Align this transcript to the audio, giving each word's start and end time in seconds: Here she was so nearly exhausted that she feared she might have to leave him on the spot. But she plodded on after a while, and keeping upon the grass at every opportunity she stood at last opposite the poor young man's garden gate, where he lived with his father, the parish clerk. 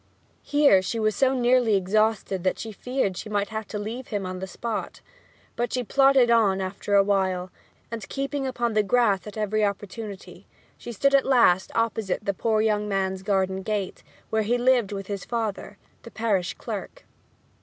Here 0.41 0.81
she 0.81 0.99
was 0.99 1.15
so 1.15 1.35
nearly 1.35 1.75
exhausted 1.75 2.43
that 2.43 2.57
she 2.57 2.71
feared 2.71 3.15
she 3.15 3.29
might 3.29 3.49
have 3.49 3.67
to 3.67 3.77
leave 3.77 4.07
him 4.07 4.25
on 4.25 4.39
the 4.39 4.47
spot. 4.47 4.99
But 5.55 5.71
she 5.71 5.83
plodded 5.83 6.31
on 6.31 6.59
after 6.59 6.95
a 6.95 7.03
while, 7.03 7.51
and 7.91 8.09
keeping 8.09 8.47
upon 8.47 8.73
the 8.73 8.81
grass 8.81 9.27
at 9.27 9.37
every 9.37 9.63
opportunity 9.63 10.47
she 10.75 10.91
stood 10.91 11.13
at 11.13 11.23
last 11.23 11.71
opposite 11.75 12.25
the 12.25 12.33
poor 12.33 12.61
young 12.61 12.89
man's 12.89 13.21
garden 13.21 13.61
gate, 13.61 14.01
where 14.31 14.41
he 14.41 14.57
lived 14.57 14.91
with 14.91 15.05
his 15.05 15.23
father, 15.23 15.77
the 16.01 16.09
parish 16.09 16.55
clerk. 16.55 17.05